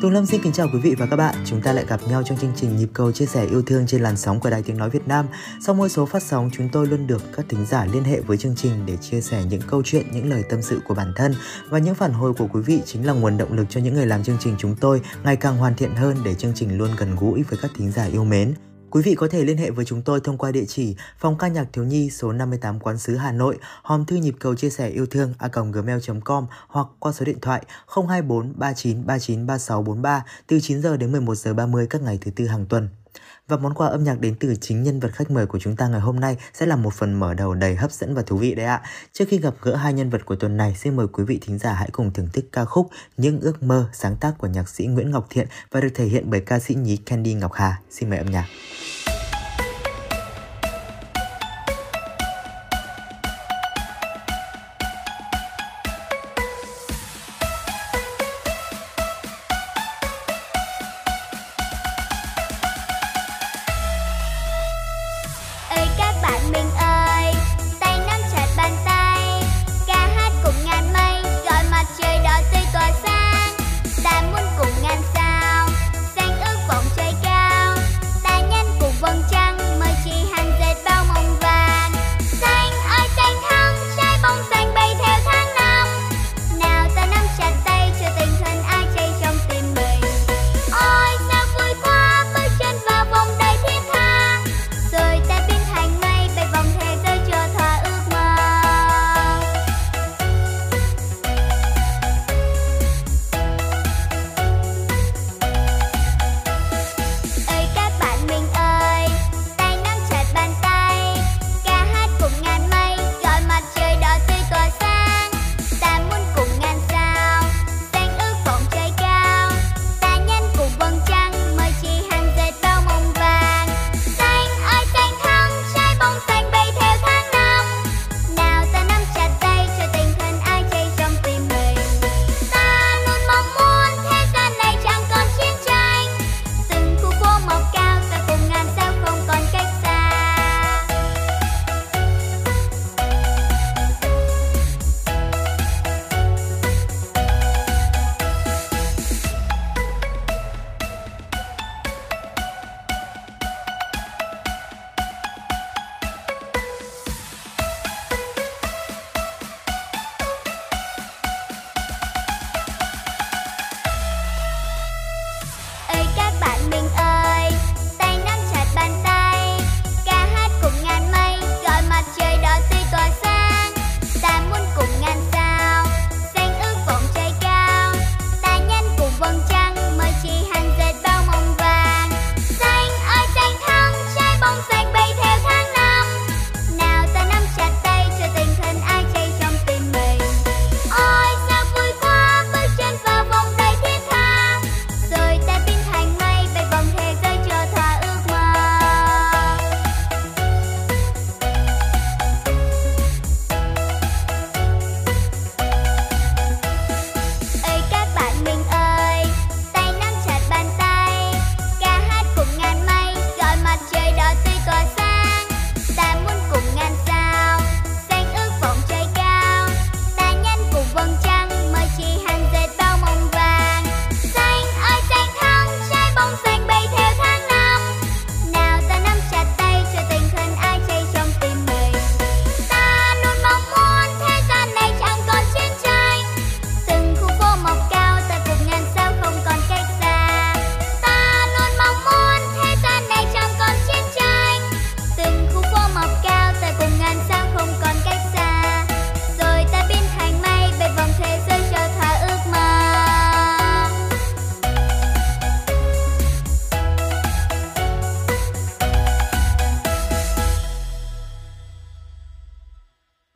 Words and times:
Tùng 0.00 0.12
Lâm 0.12 0.26
xin 0.26 0.40
kính 0.42 0.52
chào 0.52 0.68
quý 0.72 0.78
vị 0.78 0.94
và 0.98 1.06
các 1.06 1.16
bạn. 1.16 1.34
Chúng 1.44 1.60
ta 1.62 1.72
lại 1.72 1.84
gặp 1.88 2.00
nhau 2.08 2.22
trong 2.22 2.38
chương 2.38 2.52
trình 2.56 2.76
Nhịp 2.76 2.88
cầu 2.92 3.12
chia 3.12 3.26
sẻ 3.26 3.46
yêu 3.46 3.62
thương 3.62 3.86
trên 3.86 4.02
làn 4.02 4.16
sóng 4.16 4.40
của 4.40 4.50
Đài 4.50 4.62
Tiếng 4.62 4.78
Nói 4.78 4.90
Việt 4.90 5.08
Nam. 5.08 5.26
Sau 5.60 5.74
mỗi 5.74 5.88
số 5.88 6.06
phát 6.06 6.22
sóng, 6.22 6.50
chúng 6.52 6.68
tôi 6.72 6.86
luôn 6.86 7.06
được 7.06 7.22
các 7.36 7.46
thính 7.48 7.66
giả 7.66 7.86
liên 7.92 8.04
hệ 8.04 8.20
với 8.20 8.36
chương 8.36 8.56
trình 8.56 8.72
để 8.86 8.96
chia 8.96 9.20
sẻ 9.20 9.44
những 9.50 9.60
câu 9.66 9.82
chuyện, 9.84 10.06
những 10.12 10.30
lời 10.30 10.42
tâm 10.50 10.62
sự 10.62 10.80
của 10.88 10.94
bản 10.94 11.12
thân. 11.16 11.34
Và 11.68 11.78
những 11.78 11.94
phản 11.94 12.12
hồi 12.12 12.34
của 12.34 12.48
quý 12.52 12.60
vị 12.60 12.80
chính 12.86 13.06
là 13.06 13.12
nguồn 13.12 13.36
động 13.36 13.52
lực 13.52 13.66
cho 13.70 13.80
những 13.80 13.94
người 13.94 14.06
làm 14.06 14.22
chương 14.22 14.38
trình 14.40 14.54
chúng 14.58 14.76
tôi 14.76 15.00
ngày 15.24 15.36
càng 15.36 15.56
hoàn 15.56 15.74
thiện 15.74 15.94
hơn 15.94 16.16
để 16.24 16.34
chương 16.34 16.52
trình 16.54 16.78
luôn 16.78 16.90
gần 16.98 17.16
gũi 17.16 17.42
với 17.42 17.58
các 17.62 17.70
thính 17.76 17.90
giả 17.90 18.04
yêu 18.04 18.24
mến. 18.24 18.54
Quý 18.90 19.02
vị 19.02 19.14
có 19.14 19.28
thể 19.28 19.44
liên 19.44 19.56
hệ 19.56 19.70
với 19.70 19.84
chúng 19.84 20.02
tôi 20.02 20.20
thông 20.20 20.38
qua 20.38 20.50
địa 20.50 20.64
chỉ 20.68 20.96
phòng 21.18 21.38
ca 21.38 21.48
nhạc 21.48 21.66
thiếu 21.72 21.84
nhi 21.84 22.10
số 22.10 22.32
58 22.32 22.80
Quán 22.80 22.98
sứ 22.98 23.16
Hà 23.16 23.32
Nội, 23.32 23.58
hòm 23.82 24.04
thư 24.04 24.16
nhịp 24.16 24.34
cầu 24.40 24.54
chia 24.54 24.70
sẻ 24.70 24.88
yêu 24.88 25.06
thương 25.06 25.34
a 25.38 25.48
gmail.com 25.72 26.46
hoặc 26.68 26.86
qua 26.98 27.12
số 27.12 27.24
điện 27.24 27.38
thoại 27.42 27.64
024 28.08 28.52
39 28.56 29.06
39 29.06 29.46
3643 29.46 30.24
từ 30.46 30.60
9 30.60 30.82
giờ 30.82 30.96
đến 30.96 31.12
11 31.12 31.34
giờ 31.34 31.54
30 31.54 31.86
các 31.90 32.02
ngày 32.02 32.18
thứ 32.20 32.30
tư 32.30 32.46
hàng 32.46 32.66
tuần. 32.66 32.88
Và 33.50 33.56
món 33.56 33.74
quà 33.74 33.88
âm 33.88 34.04
nhạc 34.04 34.20
đến 34.20 34.34
từ 34.40 34.54
chính 34.60 34.82
nhân 34.82 35.00
vật 35.00 35.10
khách 35.12 35.30
mời 35.30 35.46
của 35.46 35.58
chúng 35.58 35.76
ta 35.76 35.88
ngày 35.88 36.00
hôm 36.00 36.20
nay 36.20 36.36
sẽ 36.54 36.66
là 36.66 36.76
một 36.76 36.94
phần 36.94 37.14
mở 37.14 37.34
đầu 37.34 37.54
đầy 37.54 37.74
hấp 37.74 37.92
dẫn 37.92 38.14
và 38.14 38.22
thú 38.22 38.36
vị 38.36 38.54
đấy 38.54 38.66
ạ. 38.66 38.82
Trước 39.12 39.24
khi 39.28 39.38
gặp 39.38 39.54
gỡ 39.62 39.76
hai 39.76 39.92
nhân 39.92 40.10
vật 40.10 40.24
của 40.24 40.36
tuần 40.36 40.56
này, 40.56 40.74
xin 40.74 40.96
mời 40.96 41.06
quý 41.12 41.24
vị 41.24 41.38
thính 41.42 41.58
giả 41.58 41.72
hãy 41.72 41.88
cùng 41.92 42.12
thưởng 42.12 42.28
thức 42.32 42.44
ca 42.52 42.64
khúc 42.64 42.90
Những 43.16 43.40
ước 43.40 43.62
mơ 43.62 43.88
sáng 43.92 44.16
tác 44.16 44.34
của 44.38 44.46
nhạc 44.46 44.68
sĩ 44.68 44.86
Nguyễn 44.86 45.10
Ngọc 45.10 45.26
Thiện 45.30 45.46
và 45.70 45.80
được 45.80 45.90
thể 45.94 46.04
hiện 46.04 46.30
bởi 46.30 46.40
ca 46.40 46.58
sĩ 46.58 46.74
nhí 46.74 46.96
Candy 46.96 47.34
Ngọc 47.34 47.52
Hà. 47.52 47.80
Xin 47.90 48.10
mời 48.10 48.18
âm 48.18 48.30
nhạc. 48.30 48.46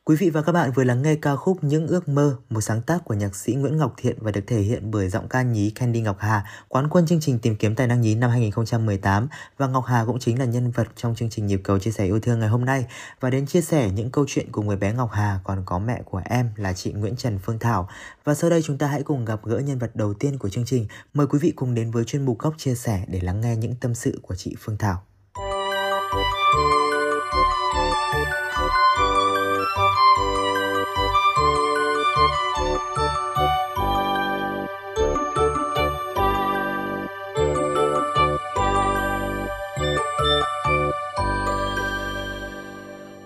Quý 0.07 0.17
vị 0.17 0.31
và 0.31 0.43
các 0.43 0.53
bạn 0.53 0.73
vừa 0.73 0.85
lắng 0.85 1.03
nghe 1.03 1.15
ca 1.15 1.37
khúc 1.37 1.65
Những 1.65 1.87
ước 1.87 2.09
mơ, 2.09 2.37
một 2.51 2.61
sáng 2.61 2.83
tác 2.83 3.05
của 3.05 3.15
nhạc 3.15 3.37
sĩ 3.37 3.55
Nguyễn 3.55 3.77
Ngọc 3.77 3.95
Thiện 3.97 4.17
và 4.21 4.31
được 4.31 4.41
thể 4.47 4.61
hiện 4.61 4.91
bởi 4.91 5.09
giọng 5.09 5.29
ca 5.29 5.43
nhí 5.43 5.71
Candy 5.71 6.01
Ngọc 6.01 6.17
Hà, 6.21 6.45
quán 6.69 6.89
quân 6.89 7.07
chương 7.07 7.21
trình 7.21 7.39
tìm 7.39 7.57
kiếm 7.57 7.75
tài 7.75 7.87
năng 7.87 8.01
nhí 8.01 8.15
năm 8.15 8.31
2018 8.31 9.29
và 9.59 9.67
Ngọc 9.67 9.85
Hà 9.87 10.05
cũng 10.07 10.19
chính 10.19 10.39
là 10.39 10.45
nhân 10.45 10.71
vật 10.71 10.89
trong 10.97 11.15
chương 11.15 11.31
trình 11.31 11.47
nhịp 11.47 11.61
cầu 11.65 11.79
chia 11.79 11.91
sẻ 11.91 12.05
yêu 12.05 12.21
thương 12.21 12.41
ngày 12.41 12.49
hôm 12.49 12.65
nay 12.65 12.87
và 13.21 13.31
đến 13.31 13.47
chia 13.47 13.61
sẻ 13.61 13.91
những 13.91 14.11
câu 14.11 14.25
chuyện 14.29 14.53
của 14.53 14.63
người 14.63 14.77
bé 14.77 14.93
Ngọc 14.93 15.11
Hà 15.13 15.41
còn 15.45 15.63
có 15.67 15.79
mẹ 15.79 16.03
của 16.05 16.23
em 16.25 16.51
là 16.57 16.73
chị 16.73 16.93
Nguyễn 16.93 17.17
Trần 17.17 17.39
Phương 17.39 17.59
Thảo. 17.59 17.89
Và 18.25 18.35
sau 18.35 18.51
đây 18.51 18.63
chúng 18.63 18.79
ta 18.79 18.87
hãy 18.87 19.03
cùng 19.03 19.25
gặp 19.25 19.41
gỡ 19.45 19.59
nhân 19.59 19.79
vật 19.79 19.97
đầu 19.97 20.15
tiên 20.15 20.39
của 20.39 20.49
chương 20.49 20.65
trình. 20.65 20.87
Mời 21.15 21.27
quý 21.27 21.39
vị 21.39 21.53
cùng 21.57 21.75
đến 21.75 21.91
với 21.91 22.05
chuyên 22.05 22.25
mục 22.25 22.39
góc 22.39 22.55
chia 22.59 22.75
sẻ 22.75 23.05
để 23.09 23.21
lắng 23.21 23.41
nghe 23.41 23.57
những 23.57 23.75
tâm 23.81 23.95
sự 23.95 24.19
của 24.23 24.35
chị 24.35 24.57
Phương 24.61 24.79
Thảo. 24.79 25.03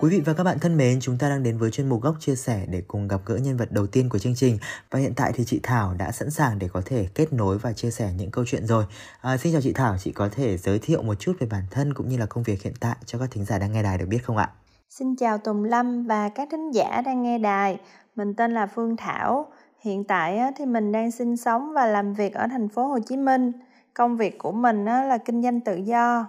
Quý 0.01 0.09
vị 0.09 0.21
và 0.25 0.33
các 0.33 0.43
bạn 0.43 0.59
thân 0.59 0.77
mến, 0.77 0.99
chúng 1.01 1.17
ta 1.17 1.29
đang 1.29 1.43
đến 1.43 1.57
với 1.57 1.71
chuyên 1.71 1.89
mục 1.89 2.01
góc 2.01 2.15
chia 2.19 2.35
sẻ 2.35 2.65
để 2.69 2.83
cùng 2.87 3.07
gặp 3.07 3.21
gỡ 3.25 3.35
nhân 3.35 3.57
vật 3.57 3.71
đầu 3.71 3.87
tiên 3.87 4.09
của 4.09 4.19
chương 4.19 4.35
trình 4.35 4.57
và 4.91 4.99
hiện 4.99 5.13
tại 5.15 5.31
thì 5.35 5.43
chị 5.45 5.59
Thảo 5.63 5.93
đã 5.97 6.11
sẵn 6.11 6.29
sàng 6.29 6.59
để 6.59 6.67
có 6.73 6.81
thể 6.85 7.07
kết 7.15 7.33
nối 7.33 7.57
và 7.57 7.73
chia 7.73 7.91
sẻ 7.91 8.11
những 8.17 8.31
câu 8.31 8.45
chuyện 8.47 8.67
rồi. 8.67 8.85
À, 9.21 9.37
xin 9.37 9.51
chào 9.53 9.61
chị 9.61 9.73
Thảo, 9.73 9.95
chị 9.99 10.11
có 10.11 10.29
thể 10.31 10.57
giới 10.57 10.79
thiệu 10.79 11.01
một 11.01 11.13
chút 11.19 11.33
về 11.39 11.47
bản 11.51 11.63
thân 11.71 11.93
cũng 11.93 12.09
như 12.09 12.17
là 12.17 12.25
công 12.25 12.43
việc 12.43 12.63
hiện 12.63 12.73
tại 12.79 12.95
cho 13.05 13.19
các 13.19 13.31
thính 13.31 13.45
giả 13.45 13.59
đang 13.59 13.71
nghe 13.71 13.83
đài 13.83 13.97
được 13.97 14.05
biết 14.09 14.19
không 14.23 14.37
ạ? 14.37 14.49
Xin 14.89 15.15
chào 15.15 15.37
Tùng 15.37 15.63
Lâm 15.63 16.05
và 16.05 16.29
các 16.29 16.47
thính 16.51 16.71
giả 16.71 17.01
đang 17.05 17.23
nghe 17.23 17.37
đài. 17.37 17.79
Mình 18.15 18.33
tên 18.33 18.53
là 18.53 18.67
Phương 18.67 18.97
Thảo. 18.97 19.47
Hiện 19.79 20.03
tại 20.03 20.39
thì 20.57 20.65
mình 20.65 20.91
đang 20.91 21.11
sinh 21.11 21.37
sống 21.37 21.73
và 21.73 21.85
làm 21.85 22.13
việc 22.13 22.33
ở 22.33 22.47
thành 22.47 22.69
phố 22.69 22.87
Hồ 22.87 22.99
Chí 23.09 23.17
Minh. 23.17 23.51
Công 23.93 24.17
việc 24.17 24.37
của 24.37 24.51
mình 24.51 24.85
là 24.85 25.17
kinh 25.17 25.43
doanh 25.43 25.61
tự 25.61 25.75
do. 25.75 26.25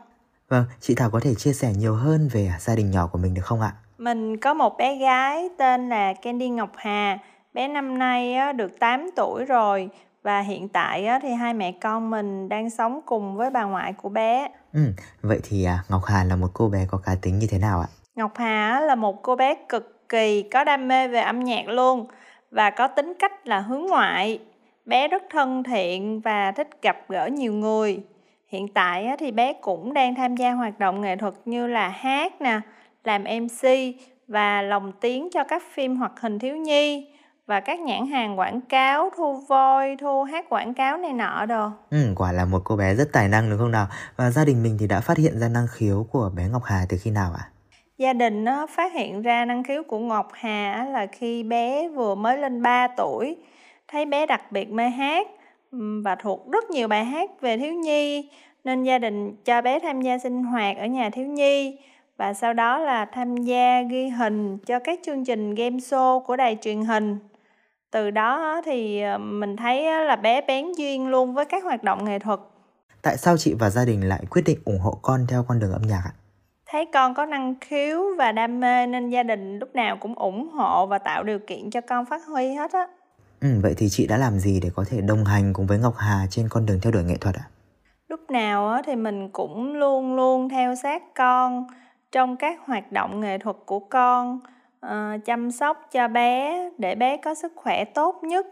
Vâng, 0.50 0.64
chị 0.80 0.94
Thảo 0.94 1.10
có 1.10 1.20
thể 1.20 1.34
chia 1.34 1.52
sẻ 1.52 1.72
nhiều 1.78 1.94
hơn 1.94 2.28
về 2.32 2.50
gia 2.58 2.74
đình 2.74 2.90
nhỏ 2.90 3.06
của 3.12 3.18
mình 3.18 3.34
được 3.34 3.42
không 3.44 3.60
ạ? 3.60 3.72
Mình 3.98 4.36
có 4.36 4.54
một 4.54 4.76
bé 4.78 4.96
gái 4.96 5.48
tên 5.58 5.88
là 5.88 6.12
Candy 6.22 6.48
Ngọc 6.48 6.70
Hà. 6.76 7.18
Bé 7.54 7.68
năm 7.68 7.98
nay 7.98 8.36
được 8.52 8.78
8 8.80 9.10
tuổi 9.16 9.44
rồi 9.44 9.88
và 10.22 10.40
hiện 10.40 10.68
tại 10.68 11.08
thì 11.22 11.32
hai 11.32 11.54
mẹ 11.54 11.72
con 11.72 12.10
mình 12.10 12.48
đang 12.48 12.70
sống 12.70 13.00
cùng 13.06 13.36
với 13.36 13.50
bà 13.50 13.64
ngoại 13.64 13.92
của 13.92 14.08
bé. 14.08 14.48
Ừ, 14.72 14.80
vậy 15.22 15.40
thì 15.42 15.64
à, 15.64 15.84
Ngọc 15.88 16.04
Hà 16.04 16.24
là 16.24 16.36
một 16.36 16.48
cô 16.52 16.68
bé 16.68 16.86
có 16.90 16.98
cá 16.98 17.14
tính 17.22 17.38
như 17.38 17.46
thế 17.50 17.58
nào 17.58 17.80
ạ? 17.80 17.88
Ngọc 18.14 18.32
Hà 18.36 18.80
là 18.80 18.94
một 18.94 19.22
cô 19.22 19.36
bé 19.36 19.54
cực 19.68 20.08
kỳ 20.08 20.42
có 20.42 20.64
đam 20.64 20.88
mê 20.88 21.08
về 21.08 21.20
âm 21.20 21.40
nhạc 21.40 21.68
luôn 21.68 22.06
và 22.50 22.70
có 22.70 22.88
tính 22.88 23.12
cách 23.18 23.46
là 23.46 23.60
hướng 23.60 23.86
ngoại. 23.86 24.38
Bé 24.84 25.08
rất 25.08 25.22
thân 25.30 25.62
thiện 25.62 26.20
và 26.20 26.52
thích 26.52 26.68
gặp 26.82 26.96
gỡ 27.08 27.26
nhiều 27.26 27.52
người. 27.52 28.02
Hiện 28.50 28.68
tại 28.68 29.08
thì 29.18 29.30
bé 29.30 29.52
cũng 29.52 29.94
đang 29.94 30.14
tham 30.14 30.36
gia 30.36 30.52
hoạt 30.52 30.78
động 30.78 31.00
nghệ 31.00 31.16
thuật 31.16 31.34
như 31.44 31.66
là 31.66 31.88
hát 31.88 32.40
nè, 32.40 32.60
làm 33.04 33.24
MC 33.24 33.68
và 34.28 34.62
lồng 34.62 34.92
tiếng 35.00 35.28
cho 35.32 35.44
các 35.44 35.62
phim 35.74 35.96
hoạt 35.96 36.12
hình 36.20 36.38
thiếu 36.38 36.56
nhi 36.56 37.08
và 37.46 37.60
các 37.60 37.80
nhãn 37.80 38.06
hàng 38.06 38.38
quảng 38.38 38.60
cáo 38.60 39.10
thu 39.16 39.40
voi 39.48 39.96
thu 40.00 40.22
hát 40.22 40.44
quảng 40.48 40.74
cáo 40.74 40.96
này 40.96 41.12
nọ 41.12 41.46
đồ. 41.46 41.68
Ừ 41.90 42.12
quả 42.16 42.32
là 42.32 42.44
một 42.44 42.60
cô 42.64 42.76
bé 42.76 42.94
rất 42.94 43.08
tài 43.12 43.28
năng 43.28 43.50
đúng 43.50 43.58
không 43.58 43.70
nào? 43.70 43.86
Và 44.16 44.30
gia 44.30 44.44
đình 44.44 44.62
mình 44.62 44.76
thì 44.80 44.86
đã 44.86 45.00
phát 45.00 45.18
hiện 45.18 45.38
ra 45.38 45.48
năng 45.48 45.66
khiếu 45.70 46.06
của 46.12 46.30
bé 46.36 46.48
ngọc 46.48 46.62
hà 46.64 46.86
từ 46.88 46.96
khi 47.00 47.10
nào 47.10 47.32
ạ? 47.32 47.42
À? 47.42 47.50
gia 47.98 48.12
đình 48.12 48.44
nó 48.44 48.66
phát 48.66 48.92
hiện 48.92 49.22
ra 49.22 49.44
năng 49.44 49.64
khiếu 49.64 49.82
của 49.82 49.98
ngọc 49.98 50.28
hà 50.32 50.86
là 50.92 51.06
khi 51.06 51.42
bé 51.42 51.88
vừa 51.88 52.14
mới 52.14 52.38
lên 52.38 52.62
3 52.62 52.88
tuổi 52.96 53.36
thấy 53.88 54.06
bé 54.06 54.26
đặc 54.26 54.52
biệt 54.52 54.72
mê 54.72 54.88
hát 54.88 55.26
và 55.72 56.14
thuộc 56.14 56.50
rất 56.52 56.70
nhiều 56.70 56.88
bài 56.88 57.04
hát 57.04 57.30
về 57.40 57.56
thiếu 57.56 57.74
nhi 57.74 58.30
nên 58.64 58.82
gia 58.82 58.98
đình 58.98 59.36
cho 59.44 59.62
bé 59.62 59.78
tham 59.78 60.00
gia 60.00 60.18
sinh 60.18 60.44
hoạt 60.44 60.76
ở 60.76 60.86
nhà 60.86 61.10
thiếu 61.10 61.26
nhi. 61.26 61.78
Và 62.16 62.34
sau 62.34 62.52
đó 62.52 62.78
là 62.78 63.04
tham 63.04 63.36
gia 63.36 63.82
ghi 63.82 64.08
hình 64.08 64.58
cho 64.58 64.78
các 64.78 65.00
chương 65.06 65.24
trình 65.24 65.54
game 65.54 65.76
show 65.76 66.20
của 66.20 66.36
đài 66.36 66.58
truyền 66.62 66.82
hình. 66.82 67.18
Từ 67.90 68.10
đó 68.10 68.62
thì 68.64 69.00
ờ, 69.00 69.18
mình 69.18 69.56
thấy 69.56 70.04
là 70.04 70.16
bé 70.16 70.40
bén 70.40 70.72
duyên 70.72 71.08
luôn 71.08 71.34
với 71.34 71.44
các 71.44 71.64
hoạt 71.64 71.82
động 71.82 72.04
nghệ 72.04 72.18
thuật. 72.18 72.40
Tại 73.02 73.16
sao 73.16 73.36
chị 73.36 73.54
và 73.54 73.70
gia 73.70 73.84
đình 73.84 74.08
lại 74.08 74.20
quyết 74.30 74.42
định 74.46 74.58
ủng 74.64 74.78
hộ 74.78 74.98
con 75.02 75.26
theo 75.28 75.44
con 75.48 75.58
đường 75.58 75.72
âm 75.72 75.82
nhạc 75.82 76.02
ạ? 76.04 76.12
Thấy 76.66 76.86
con 76.92 77.14
có 77.14 77.26
năng 77.26 77.54
khiếu 77.60 78.02
và 78.18 78.32
đam 78.32 78.60
mê 78.60 78.86
nên 78.86 79.10
gia 79.10 79.22
đình 79.22 79.58
lúc 79.58 79.74
nào 79.74 79.96
cũng 80.00 80.14
ủng 80.14 80.48
hộ 80.48 80.86
và 80.86 80.98
tạo 80.98 81.22
điều 81.22 81.38
kiện 81.38 81.70
cho 81.70 81.80
con 81.80 82.06
phát 82.06 82.26
huy 82.26 82.52
hết 82.52 82.72
á 82.72 82.86
ừ, 83.40 83.48
vậy 83.62 83.74
thì 83.76 83.88
chị 83.90 84.06
đã 84.06 84.16
làm 84.16 84.38
gì 84.38 84.60
để 84.60 84.70
có 84.74 84.84
thể 84.90 85.00
đồng 85.00 85.24
hành 85.24 85.52
cùng 85.52 85.66
với 85.66 85.78
ngọc 85.78 85.94
hà 85.96 86.26
trên 86.30 86.48
con 86.48 86.66
đường 86.66 86.80
theo 86.82 86.92
đuổi 86.92 87.04
nghệ 87.04 87.16
thuật 87.16 87.34
ạ? 87.34 87.44
Lúc 88.08 88.30
nào 88.30 88.68
á 88.68 88.82
thì 88.86 88.96
mình 88.96 89.28
cũng 89.32 89.74
luôn 89.74 90.16
luôn 90.16 90.48
theo 90.48 90.74
sát 90.74 91.02
con 91.14 91.66
trong 92.12 92.36
các 92.36 92.60
hoạt 92.66 92.92
động 92.92 93.20
nghệ 93.20 93.38
thuật 93.38 93.56
của 93.66 93.80
con 93.80 94.40
ờ, 94.80 95.18
chăm 95.24 95.50
sóc 95.50 95.88
cho 95.92 96.08
bé 96.08 96.70
để 96.78 96.94
bé 96.94 97.16
có 97.16 97.34
sức 97.34 97.52
khỏe 97.56 97.84
tốt 97.84 98.20
nhất 98.22 98.46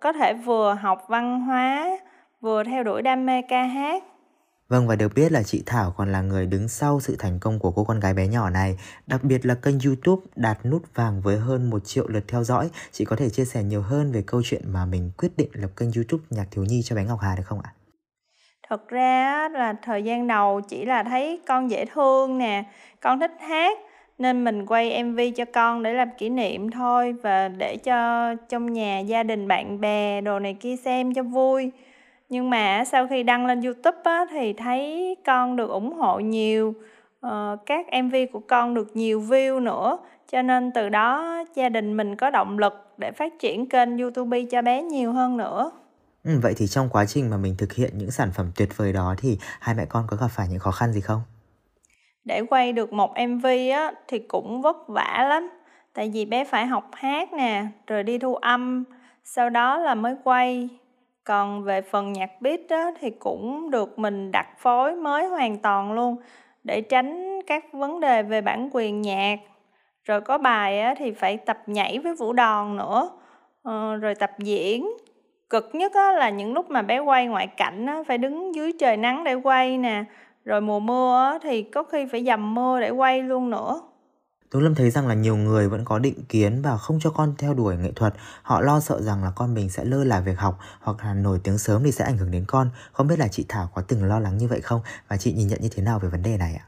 có 0.00 0.12
thể 0.12 0.34
vừa 0.34 0.74
học 0.74 1.04
văn 1.08 1.40
hóa 1.40 1.98
vừa 2.40 2.64
theo 2.64 2.82
đuổi 2.82 3.02
đam 3.02 3.26
mê 3.26 3.42
ca 3.42 3.62
hát. 3.62 4.04
Vâng 4.70 4.86
và 4.86 4.96
được 4.96 5.12
biết 5.14 5.32
là 5.32 5.42
chị 5.42 5.62
Thảo 5.66 5.94
còn 5.96 6.12
là 6.12 6.20
người 6.20 6.46
đứng 6.46 6.68
sau 6.68 7.00
sự 7.00 7.16
thành 7.18 7.38
công 7.38 7.58
của 7.58 7.70
cô 7.70 7.84
con 7.84 8.00
gái 8.00 8.14
bé 8.14 8.26
nhỏ 8.26 8.50
này, 8.50 8.76
đặc 9.06 9.24
biệt 9.24 9.46
là 9.46 9.54
kênh 9.54 9.74
YouTube 9.86 10.22
đạt 10.36 10.66
nút 10.66 10.82
vàng 10.94 11.20
với 11.20 11.36
hơn 11.36 11.70
1 11.70 11.78
triệu 11.84 12.08
lượt 12.08 12.24
theo 12.28 12.44
dõi. 12.44 12.70
Chị 12.92 13.04
có 13.04 13.16
thể 13.16 13.30
chia 13.30 13.44
sẻ 13.44 13.62
nhiều 13.62 13.82
hơn 13.82 14.12
về 14.12 14.22
câu 14.26 14.42
chuyện 14.44 14.62
mà 14.72 14.86
mình 14.86 15.10
quyết 15.18 15.36
định 15.36 15.48
lập 15.52 15.70
kênh 15.76 15.88
YouTube 15.96 16.24
Nhạc 16.30 16.46
Thiếu 16.50 16.64
Nhi 16.64 16.82
cho 16.84 16.96
bé 16.96 17.04
Ngọc 17.04 17.18
Hà 17.22 17.36
được 17.36 17.42
không 17.46 17.60
ạ? 17.62 17.70
Thật 18.68 18.88
ra 18.88 19.48
là 19.48 19.74
thời 19.82 20.02
gian 20.02 20.26
đầu 20.26 20.60
chỉ 20.68 20.84
là 20.84 21.02
thấy 21.02 21.40
con 21.46 21.70
dễ 21.70 21.84
thương 21.84 22.38
nè, 22.38 22.64
con 23.00 23.20
thích 23.20 23.36
hát 23.40 23.78
nên 24.18 24.44
mình 24.44 24.66
quay 24.66 25.02
MV 25.02 25.20
cho 25.36 25.44
con 25.44 25.82
để 25.82 25.92
làm 25.92 26.08
kỷ 26.18 26.28
niệm 26.28 26.70
thôi 26.70 27.14
và 27.22 27.48
để 27.48 27.76
cho 27.76 28.34
trong 28.48 28.72
nhà 28.72 28.98
gia 28.98 29.22
đình 29.22 29.48
bạn 29.48 29.80
bè 29.80 30.20
đồ 30.20 30.38
này 30.38 30.56
kia 30.60 30.76
xem 30.76 31.14
cho 31.14 31.22
vui 31.22 31.72
nhưng 32.30 32.50
mà 32.50 32.84
sau 32.84 33.06
khi 33.06 33.22
đăng 33.22 33.46
lên 33.46 33.60
youtube 33.60 34.00
á, 34.04 34.24
thì 34.30 34.52
thấy 34.52 35.16
con 35.26 35.56
được 35.56 35.70
ủng 35.70 35.92
hộ 35.92 36.20
nhiều 36.20 36.74
uh, 37.26 37.30
các 37.66 37.86
mv 38.04 38.14
của 38.32 38.40
con 38.48 38.74
được 38.74 38.96
nhiều 38.96 39.20
view 39.20 39.62
nữa. 39.62 39.98
Cho 40.32 40.42
nên 40.42 40.70
từ 40.74 40.88
đó 40.88 41.44
gia 41.54 41.68
đình 41.68 41.96
mình 41.96 42.16
có 42.16 42.30
động 42.30 42.58
lực 42.58 42.94
để 42.98 43.12
phát 43.12 43.32
triển 43.38 43.68
kênh 43.68 43.98
youtube 43.98 44.44
cho 44.50 44.62
bé 44.62 44.82
nhiều 44.82 45.12
hơn 45.12 45.36
nữa. 45.36 45.70
Ừ, 46.24 46.30
vậy 46.42 46.54
thì 46.56 46.66
trong 46.66 46.88
quá 46.88 47.04
trình 47.06 47.30
mà 47.30 47.36
mình 47.36 47.54
thực 47.58 47.72
hiện 47.72 47.90
những 47.94 48.10
sản 48.10 48.30
phẩm 48.34 48.46
tuyệt 48.56 48.76
vời 48.76 48.92
đó 48.92 49.14
thì 49.18 49.38
hai 49.60 49.74
mẹ 49.74 49.84
con 49.88 50.04
có 50.06 50.16
gặp 50.16 50.28
phải 50.30 50.48
những 50.50 50.58
khó 50.58 50.70
khăn 50.70 50.92
gì 50.92 51.00
không? 51.00 51.20
Để 52.24 52.42
quay 52.50 52.72
được 52.72 52.92
một 52.92 53.14
mv 53.28 53.46
á 53.72 53.92
thì 54.08 54.18
cũng 54.18 54.62
vất 54.62 54.88
vả 54.88 55.26
lắm. 55.28 55.50
Tại 55.94 56.10
vì 56.14 56.24
bé 56.24 56.44
phải 56.44 56.66
học 56.66 56.90
hát 56.92 57.32
nè 57.32 57.66
rồi 57.86 58.02
đi 58.02 58.18
thu 58.18 58.34
âm 58.34 58.84
sau 59.24 59.50
đó 59.50 59.78
là 59.78 59.94
mới 59.94 60.16
quay 60.24 60.68
còn 61.24 61.62
về 61.64 61.80
phần 61.82 62.12
nhạc 62.12 62.30
beat 62.40 62.60
đó, 62.68 62.90
thì 63.00 63.10
cũng 63.10 63.70
được 63.70 63.98
mình 63.98 64.32
đặt 64.32 64.46
phối 64.58 64.96
mới 64.96 65.26
hoàn 65.26 65.58
toàn 65.58 65.92
luôn 65.92 66.16
để 66.64 66.80
tránh 66.80 67.40
các 67.46 67.72
vấn 67.72 68.00
đề 68.00 68.22
về 68.22 68.40
bản 68.40 68.68
quyền 68.72 69.02
nhạc. 69.02 69.38
Rồi 70.04 70.20
có 70.20 70.38
bài 70.38 70.80
á, 70.80 70.94
thì 70.98 71.12
phải 71.12 71.36
tập 71.36 71.58
nhảy 71.66 71.98
với 71.98 72.14
vũ 72.14 72.32
đòn 72.32 72.76
nữa 72.76 73.10
ờ, 73.62 73.96
rồi 73.96 74.14
tập 74.14 74.30
diễn. 74.38 74.90
Cực 75.50 75.70
nhất 75.72 75.92
á, 75.94 76.12
là 76.12 76.30
những 76.30 76.52
lúc 76.52 76.70
mà 76.70 76.82
bé 76.82 76.98
quay 76.98 77.26
ngoại 77.26 77.46
cảnh 77.46 77.86
á, 77.86 78.02
phải 78.06 78.18
đứng 78.18 78.54
dưới 78.54 78.72
trời 78.80 78.96
nắng 78.96 79.24
để 79.24 79.34
quay 79.34 79.78
nè. 79.78 80.04
Rồi 80.44 80.60
mùa 80.60 80.80
mưa 80.80 81.30
á, 81.32 81.38
thì 81.42 81.62
có 81.62 81.82
khi 81.82 82.06
phải 82.06 82.24
dầm 82.24 82.54
mưa 82.54 82.80
để 82.80 82.90
quay 82.90 83.22
luôn 83.22 83.50
nữa. 83.50 83.80
Tú 84.50 84.60
Lâm 84.60 84.74
thấy 84.74 84.90
rằng 84.90 85.08
là 85.08 85.14
nhiều 85.14 85.36
người 85.36 85.68
vẫn 85.68 85.84
có 85.84 85.98
định 85.98 86.24
kiến 86.28 86.62
và 86.62 86.76
không 86.76 86.98
cho 87.00 87.10
con 87.10 87.34
theo 87.38 87.54
đuổi 87.54 87.76
nghệ 87.76 87.92
thuật. 87.96 88.14
Họ 88.42 88.60
lo 88.60 88.80
sợ 88.80 89.00
rằng 89.00 89.24
là 89.24 89.32
con 89.36 89.54
mình 89.54 89.70
sẽ 89.70 89.84
lơ 89.84 90.04
là 90.04 90.20
việc 90.20 90.38
học 90.38 90.58
hoặc 90.80 90.96
là 91.04 91.14
nổi 91.14 91.40
tiếng 91.44 91.58
sớm 91.58 91.82
thì 91.84 91.92
sẽ 91.92 92.04
ảnh 92.04 92.16
hưởng 92.16 92.30
đến 92.30 92.44
con. 92.48 92.70
Không 92.92 93.08
biết 93.08 93.18
là 93.18 93.28
chị 93.28 93.44
Thảo 93.48 93.68
có 93.74 93.82
từng 93.88 94.04
lo 94.04 94.20
lắng 94.20 94.38
như 94.38 94.48
vậy 94.48 94.60
không? 94.60 94.80
Và 95.08 95.16
chị 95.16 95.32
nhìn 95.32 95.48
nhận 95.48 95.60
như 95.62 95.68
thế 95.76 95.82
nào 95.82 95.98
về 95.98 96.08
vấn 96.08 96.22
đề 96.22 96.36
này 96.38 96.54
ạ? 96.58 96.64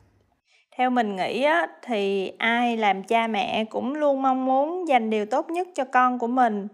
Theo 0.77 0.91
mình 0.91 1.17
nghĩ 1.17 1.43
á, 1.43 1.67
thì 1.83 2.33
ai 2.39 2.77
làm 2.77 3.03
cha 3.03 3.27
mẹ 3.27 3.65
cũng 3.65 3.95
luôn 3.95 4.23
mong 4.23 4.45
muốn 4.45 4.89
dành 4.89 5.11
điều 5.11 5.27
tốt 5.27 5.51
nhất 5.51 5.69
cho 5.75 5.85
con 5.85 6.19
của 6.19 6.27
mình. 6.27 6.69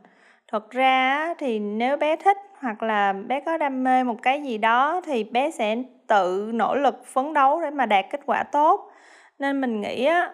Thật 0.53 0.71
ra 0.71 1.35
thì 1.39 1.59
nếu 1.59 1.97
bé 1.97 2.17
thích 2.17 2.39
hoặc 2.61 2.83
là 2.83 3.13
bé 3.13 3.41
có 3.47 3.57
đam 3.57 3.85
mê 3.85 4.05
một 4.05 4.17
cái 4.23 4.43
gì 4.43 4.59
đó 4.59 5.01
thì 5.07 5.25
bé 5.25 5.51
sẽ 5.51 5.77
tự 6.07 6.51
nỗ 6.55 6.75
lực 6.75 7.07
phấn 7.07 7.35
đấu 7.35 7.61
để 7.61 7.71
mà 7.71 7.87
đạt 7.87 8.05
kết 8.11 8.21
quả 8.27 8.43
tốt 8.43 8.88
nên 9.39 9.61
mình 9.61 9.81
nghĩ 9.81 10.05
á 10.05 10.33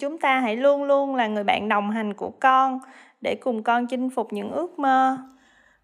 chúng 0.00 0.18
ta 0.18 0.40
hãy 0.40 0.56
luôn 0.56 0.84
luôn 0.84 1.14
là 1.14 1.26
người 1.26 1.44
bạn 1.44 1.68
đồng 1.68 1.90
hành 1.90 2.14
của 2.14 2.30
con 2.40 2.78
để 3.20 3.34
cùng 3.34 3.62
con 3.62 3.86
chinh 3.86 4.10
phục 4.10 4.32
những 4.32 4.50
ước 4.50 4.78
mơ 4.78 5.18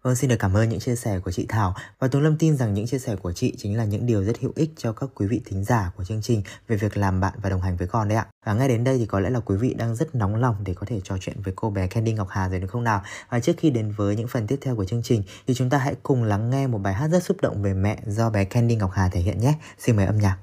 Vâng, 0.03 0.15
xin 0.15 0.29
được 0.29 0.35
cảm 0.39 0.53
ơn 0.53 0.69
những 0.69 0.79
chia 0.79 0.95
sẻ 0.95 1.19
của 1.25 1.31
chị 1.31 1.45
Thảo 1.49 1.75
và 1.99 2.07
Tùng 2.07 2.21
Lâm 2.21 2.37
tin 2.37 2.57
rằng 2.57 2.73
những 2.73 2.87
chia 2.87 2.99
sẻ 2.99 3.15
của 3.15 3.31
chị 3.31 3.53
chính 3.57 3.77
là 3.77 3.85
những 3.85 4.05
điều 4.05 4.23
rất 4.23 4.39
hữu 4.39 4.51
ích 4.55 4.69
cho 4.77 4.93
các 4.93 5.09
quý 5.15 5.27
vị 5.27 5.41
thính 5.45 5.63
giả 5.63 5.91
của 5.97 6.03
chương 6.03 6.21
trình 6.21 6.41
về 6.67 6.75
việc 6.75 6.97
làm 6.97 7.19
bạn 7.19 7.33
và 7.41 7.49
đồng 7.49 7.61
hành 7.61 7.77
với 7.77 7.87
con 7.87 8.07
đấy 8.07 8.17
ạ. 8.17 8.25
Và 8.45 8.53
ngay 8.53 8.67
đến 8.67 8.83
đây 8.83 8.97
thì 8.97 9.05
có 9.05 9.19
lẽ 9.19 9.29
là 9.29 9.39
quý 9.39 9.55
vị 9.55 9.73
đang 9.73 9.95
rất 9.95 10.15
nóng 10.15 10.35
lòng 10.35 10.55
để 10.65 10.73
có 10.73 10.85
thể 10.85 10.99
trò 11.03 11.17
chuyện 11.21 11.41
với 11.43 11.53
cô 11.55 11.69
bé 11.69 11.87
Candy 11.87 12.13
Ngọc 12.13 12.27
Hà 12.29 12.49
rồi 12.49 12.59
đúng 12.59 12.69
không 12.69 12.83
nào? 12.83 13.01
Và 13.29 13.39
trước 13.39 13.53
khi 13.57 13.69
đến 13.69 13.93
với 13.97 14.15
những 14.15 14.27
phần 14.27 14.47
tiếp 14.47 14.57
theo 14.61 14.75
của 14.75 14.85
chương 14.85 15.03
trình 15.03 15.23
thì 15.47 15.53
chúng 15.53 15.69
ta 15.69 15.77
hãy 15.77 15.95
cùng 16.03 16.23
lắng 16.23 16.49
nghe 16.49 16.67
một 16.67 16.77
bài 16.77 16.93
hát 16.93 17.07
rất 17.07 17.23
xúc 17.23 17.37
động 17.41 17.61
về 17.63 17.73
mẹ 17.73 17.97
do 18.05 18.29
bé 18.29 18.45
Candy 18.45 18.75
Ngọc 18.75 18.91
Hà 18.93 19.09
thể 19.09 19.19
hiện 19.19 19.39
nhé. 19.39 19.53
Xin 19.77 19.95
mời 19.95 20.05
âm 20.05 20.17
nhạc. 20.17 20.37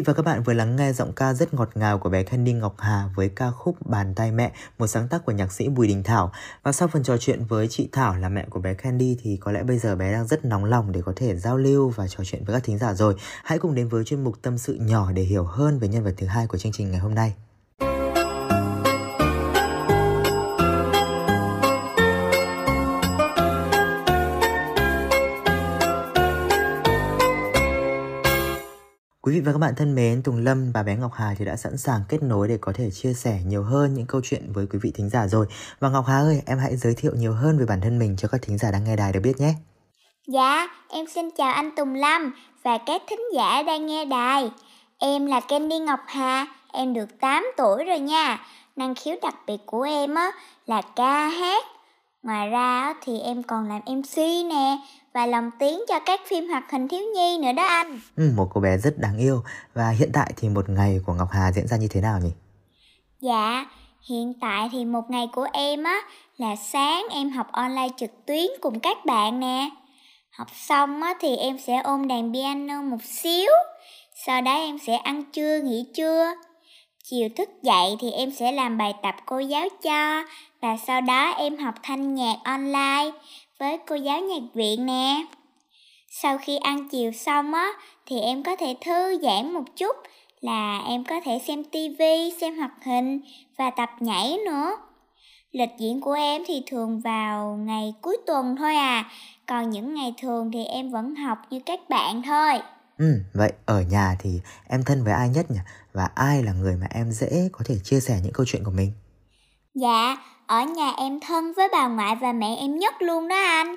Vị 0.00 0.04
và 0.06 0.12
các 0.12 0.24
bạn 0.24 0.42
vừa 0.42 0.52
lắng 0.52 0.76
nghe 0.76 0.92
giọng 0.92 1.12
ca 1.12 1.34
rất 1.34 1.54
ngọt 1.54 1.70
ngào 1.74 1.98
của 1.98 2.08
bé 2.08 2.22
Candy 2.22 2.52
Ngọc 2.52 2.74
Hà 2.78 3.08
với 3.14 3.28
ca 3.28 3.50
khúc 3.50 3.76
Bàn 3.86 4.14
tay 4.14 4.32
mẹ, 4.32 4.52
một 4.78 4.86
sáng 4.86 5.08
tác 5.08 5.24
của 5.24 5.32
nhạc 5.32 5.52
sĩ 5.52 5.68
Bùi 5.68 5.86
Đình 5.86 6.02
Thảo. 6.02 6.32
Và 6.62 6.72
sau 6.72 6.88
phần 6.88 7.02
trò 7.02 7.16
chuyện 7.16 7.44
với 7.44 7.68
chị 7.68 7.88
Thảo 7.92 8.16
là 8.16 8.28
mẹ 8.28 8.46
của 8.50 8.60
bé 8.60 8.74
Candy 8.74 9.16
thì 9.22 9.36
có 9.36 9.52
lẽ 9.52 9.62
bây 9.62 9.78
giờ 9.78 9.96
bé 9.96 10.12
đang 10.12 10.26
rất 10.26 10.44
nóng 10.44 10.64
lòng 10.64 10.92
để 10.92 11.00
có 11.04 11.12
thể 11.16 11.36
giao 11.36 11.56
lưu 11.56 11.88
và 11.88 12.08
trò 12.08 12.24
chuyện 12.24 12.44
với 12.44 12.54
các 12.54 12.64
thính 12.64 12.78
giả 12.78 12.94
rồi. 12.94 13.14
Hãy 13.44 13.58
cùng 13.58 13.74
đến 13.74 13.88
với 13.88 14.04
chuyên 14.04 14.24
mục 14.24 14.34
tâm 14.42 14.58
sự 14.58 14.74
nhỏ 14.74 15.12
để 15.12 15.22
hiểu 15.22 15.44
hơn 15.44 15.78
về 15.78 15.88
nhân 15.88 16.04
vật 16.04 16.14
thứ 16.16 16.26
hai 16.26 16.46
của 16.46 16.58
chương 16.58 16.72
trình 16.72 16.90
ngày 16.90 17.00
hôm 17.00 17.14
nay. 17.14 17.34
Quý 29.30 29.36
vị 29.36 29.42
và 29.46 29.52
các 29.52 29.58
bạn 29.58 29.74
thân 29.76 29.94
mến, 29.94 30.22
Tùng 30.22 30.36
Lâm 30.36 30.72
và 30.72 30.82
bé 30.82 30.96
Ngọc 30.96 31.10
Hà 31.14 31.34
thì 31.38 31.44
đã 31.44 31.56
sẵn 31.56 31.76
sàng 31.76 32.00
kết 32.08 32.22
nối 32.22 32.48
để 32.48 32.58
có 32.60 32.72
thể 32.74 32.90
chia 32.90 33.12
sẻ 33.14 33.38
nhiều 33.46 33.62
hơn 33.62 33.94
những 33.94 34.06
câu 34.06 34.20
chuyện 34.24 34.52
với 34.52 34.66
quý 34.66 34.78
vị 34.82 34.92
thính 34.94 35.10
giả 35.10 35.26
rồi. 35.26 35.46
Và 35.80 35.88
Ngọc 35.88 36.04
Hà 36.08 36.18
ơi, 36.18 36.42
em 36.46 36.58
hãy 36.58 36.76
giới 36.76 36.94
thiệu 36.94 37.12
nhiều 37.16 37.32
hơn 37.32 37.58
về 37.58 37.66
bản 37.66 37.80
thân 37.80 37.98
mình 37.98 38.16
cho 38.18 38.28
các 38.28 38.42
thính 38.42 38.58
giả 38.58 38.70
đang 38.70 38.84
nghe 38.84 38.96
đài 38.96 39.12
được 39.12 39.20
biết 39.22 39.40
nhé. 39.40 39.54
Dạ, 40.26 40.68
em 40.88 41.06
xin 41.14 41.30
chào 41.36 41.52
anh 41.52 41.70
Tùng 41.76 41.94
Lâm 41.94 42.32
và 42.62 42.78
các 42.86 43.02
thính 43.10 43.20
giả 43.34 43.62
đang 43.62 43.86
nghe 43.86 44.04
đài. 44.04 44.50
Em 44.98 45.26
là 45.26 45.40
Candy 45.40 45.78
Ngọc 45.78 46.00
Hà, 46.06 46.46
em 46.72 46.94
được 46.94 47.20
8 47.20 47.46
tuổi 47.56 47.84
rồi 47.84 47.98
nha. 47.98 48.38
Năng 48.76 48.94
khiếu 48.94 49.16
đặc 49.22 49.34
biệt 49.46 49.60
của 49.66 49.82
em 49.82 50.14
á 50.14 50.30
là 50.66 50.82
ca 50.96 51.28
hát. 51.28 51.64
Ngoài 52.22 52.50
ra 52.50 52.94
thì 53.02 53.20
em 53.20 53.42
còn 53.42 53.68
làm 53.68 53.80
MC 53.86 54.16
nè 54.50 54.78
và 55.14 55.26
lồng 55.26 55.50
tiếng 55.58 55.80
cho 55.88 56.00
các 56.06 56.20
phim 56.26 56.48
hoạt 56.48 56.70
hình 56.70 56.88
thiếu 56.88 57.00
nhi 57.14 57.38
nữa 57.38 57.52
đó 57.52 57.62
anh. 57.66 58.00
Ừ, 58.16 58.32
một 58.36 58.48
cô 58.54 58.60
bé 58.60 58.76
rất 58.76 58.98
đáng 58.98 59.18
yêu 59.18 59.42
và 59.74 59.90
hiện 59.90 60.10
tại 60.12 60.32
thì 60.36 60.48
một 60.48 60.68
ngày 60.68 61.00
của 61.06 61.12
Ngọc 61.12 61.28
Hà 61.32 61.52
diễn 61.52 61.66
ra 61.66 61.76
như 61.76 61.88
thế 61.90 62.00
nào 62.00 62.20
nhỉ? 62.20 62.30
Dạ, 63.20 63.66
hiện 64.08 64.34
tại 64.40 64.68
thì 64.72 64.84
một 64.84 65.10
ngày 65.10 65.28
của 65.32 65.46
em 65.52 65.84
á 65.84 66.00
là 66.36 66.56
sáng 66.56 67.06
em 67.10 67.30
học 67.30 67.46
online 67.52 67.88
trực 67.96 68.10
tuyến 68.26 68.46
cùng 68.60 68.80
các 68.80 68.96
bạn 69.06 69.40
nè. 69.40 69.70
Học 70.30 70.48
xong 70.54 71.02
á 71.02 71.14
thì 71.20 71.36
em 71.36 71.58
sẽ 71.58 71.80
ôm 71.84 72.08
đàn 72.08 72.32
piano 72.32 72.82
một 72.82 73.02
xíu, 73.02 73.50
sau 74.26 74.42
đó 74.42 74.54
em 74.54 74.78
sẽ 74.86 74.96
ăn 74.96 75.24
trưa 75.32 75.60
nghỉ 75.60 75.86
trưa. 75.94 76.34
Chiều 77.10 77.28
thức 77.36 77.48
dậy 77.62 77.96
thì 78.00 78.10
em 78.10 78.30
sẽ 78.30 78.52
làm 78.52 78.78
bài 78.78 78.94
tập 79.02 79.14
cô 79.26 79.38
giáo 79.38 79.68
cho 79.82 80.24
và 80.62 80.76
sau 80.86 81.00
đó 81.00 81.30
em 81.30 81.56
học 81.56 81.74
thanh 81.82 82.14
nhạc 82.14 82.36
online 82.44 83.10
với 83.58 83.78
cô 83.86 83.96
giáo 83.96 84.20
nhạc 84.20 84.42
viện 84.54 84.86
nè. 84.86 85.26
Sau 86.10 86.38
khi 86.38 86.56
ăn 86.56 86.88
chiều 86.88 87.12
xong 87.12 87.54
á 87.54 87.68
thì 88.06 88.20
em 88.20 88.42
có 88.42 88.56
thể 88.56 88.76
thư 88.84 89.18
giãn 89.22 89.52
một 89.52 89.64
chút 89.76 89.96
là 90.40 90.82
em 90.86 91.04
có 91.04 91.20
thể 91.24 91.40
xem 91.46 91.64
tivi, 91.64 92.32
xem 92.40 92.58
hoạt 92.58 92.84
hình 92.84 93.20
và 93.58 93.70
tập 93.70 93.90
nhảy 94.00 94.38
nữa. 94.46 94.70
Lịch 95.52 95.70
diễn 95.78 96.00
của 96.00 96.12
em 96.12 96.42
thì 96.46 96.62
thường 96.66 97.00
vào 97.00 97.56
ngày 97.56 97.94
cuối 98.02 98.16
tuần 98.26 98.56
thôi 98.58 98.74
à, 98.74 99.10
còn 99.46 99.70
những 99.70 99.94
ngày 99.94 100.14
thường 100.22 100.50
thì 100.52 100.64
em 100.64 100.90
vẫn 100.90 101.14
học 101.14 101.38
như 101.50 101.60
các 101.66 101.80
bạn 101.88 102.22
thôi. 102.22 102.52
Ừ, 102.98 103.22
vậy 103.34 103.52
ở 103.66 103.80
nhà 103.80 104.16
thì 104.18 104.40
em 104.68 104.82
thân 104.86 105.04
với 105.04 105.12
ai 105.12 105.28
nhất 105.28 105.50
nhỉ? 105.50 105.58
Và 105.92 106.04
ai 106.14 106.42
là 106.42 106.52
người 106.52 106.76
mà 106.76 106.86
em 106.90 107.12
dễ 107.12 107.48
có 107.52 107.64
thể 107.64 107.78
chia 107.78 108.00
sẻ 108.00 108.20
những 108.22 108.32
câu 108.32 108.46
chuyện 108.46 108.64
của 108.64 108.70
mình? 108.70 108.92
Dạ, 109.74 110.16
ở 110.46 110.64
nhà 110.64 110.92
em 110.96 111.20
thân 111.20 111.52
với 111.56 111.68
bà 111.72 111.88
ngoại 111.88 112.16
và 112.16 112.32
mẹ 112.32 112.56
em 112.60 112.78
nhất 112.78 112.94
luôn 113.02 113.28
đó 113.28 113.36
anh. 113.36 113.76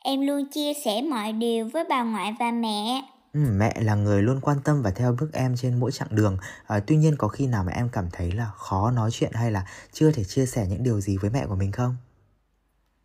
Em 0.00 0.26
luôn 0.26 0.46
chia 0.50 0.72
sẻ 0.84 1.02
mọi 1.10 1.32
điều 1.32 1.68
với 1.72 1.84
bà 1.88 2.02
ngoại 2.02 2.34
và 2.38 2.50
mẹ. 2.50 3.02
Ừ, 3.32 3.40
mẹ 3.52 3.74
là 3.80 3.94
người 3.94 4.22
luôn 4.22 4.40
quan 4.42 4.56
tâm 4.64 4.82
và 4.82 4.90
theo 4.90 5.16
bước 5.20 5.32
em 5.32 5.56
trên 5.56 5.80
mỗi 5.80 5.92
chặng 5.92 6.08
đường. 6.10 6.38
À, 6.66 6.80
tuy 6.86 6.96
nhiên 6.96 7.14
có 7.18 7.28
khi 7.28 7.46
nào 7.46 7.64
mà 7.64 7.72
em 7.72 7.88
cảm 7.92 8.08
thấy 8.12 8.32
là 8.32 8.50
khó 8.56 8.90
nói 8.90 9.10
chuyện 9.12 9.32
hay 9.34 9.50
là 9.50 9.66
chưa 9.92 10.12
thể 10.12 10.24
chia 10.24 10.46
sẻ 10.46 10.66
những 10.68 10.82
điều 10.82 11.00
gì 11.00 11.16
với 11.16 11.30
mẹ 11.30 11.46
của 11.46 11.56
mình 11.56 11.72
không? 11.72 11.96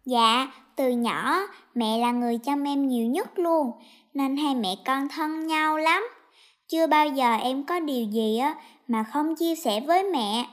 Dạ, 0.05 0.51
từ 0.75 0.89
nhỏ 0.89 1.35
mẹ 1.75 1.97
là 1.97 2.11
người 2.11 2.37
chăm 2.37 2.63
em 2.63 2.87
nhiều 2.87 3.05
nhất 3.05 3.39
luôn, 3.39 3.71
nên 4.13 4.37
hai 4.37 4.55
mẹ 4.55 4.75
con 4.85 5.07
thân 5.09 5.47
nhau 5.47 5.77
lắm. 5.77 6.03
Chưa 6.71 6.87
bao 6.87 7.07
giờ 7.07 7.33
em 7.33 7.65
có 7.65 7.79
điều 7.79 8.05
gì 8.05 8.37
á 8.37 8.55
mà 8.87 9.03
không 9.03 9.35
chia 9.35 9.55
sẻ 9.55 9.81
với 9.87 10.03
mẹ. 10.03 10.45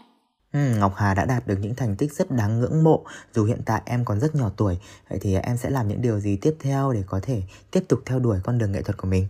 Ừ, 0.52 0.58
Ngọc 0.78 0.92
Hà 0.96 1.14
đã 1.14 1.24
đạt 1.24 1.46
được 1.46 1.56
những 1.60 1.74
thành 1.74 1.96
tích 1.96 2.12
rất 2.12 2.30
đáng 2.30 2.60
ngưỡng 2.60 2.84
mộ 2.84 3.04
dù 3.34 3.44
hiện 3.44 3.60
tại 3.66 3.82
em 3.86 4.04
còn 4.04 4.20
rất 4.20 4.34
nhỏ 4.34 4.50
tuổi. 4.56 4.78
Vậy 5.10 5.18
thì 5.22 5.34
em 5.34 5.56
sẽ 5.56 5.70
làm 5.70 5.88
những 5.88 6.02
điều 6.02 6.20
gì 6.20 6.38
tiếp 6.42 6.56
theo 6.60 6.92
để 6.92 7.02
có 7.06 7.20
thể 7.22 7.42
tiếp 7.70 7.80
tục 7.88 8.00
theo 8.06 8.18
đuổi 8.18 8.38
con 8.44 8.58
đường 8.58 8.72
nghệ 8.72 8.82
thuật 8.82 8.96
của 8.96 9.08
mình? 9.08 9.26